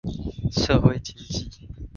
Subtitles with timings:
[0.49, 1.67] 社會經濟